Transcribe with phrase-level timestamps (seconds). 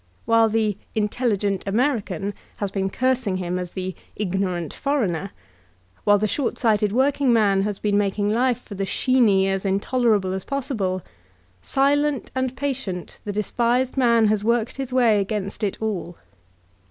[0.25, 5.29] While the "intelligent American" has been cursing him as the ''ignorant foreigner/'
[6.05, 10.43] while the short sighted workingman has been making life for the "sheeny" as intolerable as
[10.43, 11.03] possible,
[11.61, 16.17] silent and patient the despised man has worked his way against it all.